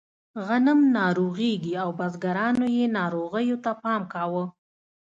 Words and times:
غنم 0.47 0.79
ناروغېږي 0.97 1.73
او 1.83 1.89
بزګرانو 1.99 2.65
یې 2.77 2.85
ناروغیو 2.97 3.57
ته 3.63 3.71
پام 3.81 4.01
کاوه. 4.13 4.45